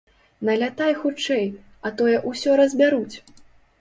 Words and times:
Налятай 0.47 0.93
хутчэй, 1.03 1.45
а 1.89 1.93
тое 1.99 2.17
ўсё 2.33 2.57
разбяруць! 2.63 3.15